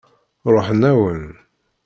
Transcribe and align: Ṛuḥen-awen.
Ṛuḥen-awen. 0.53 1.25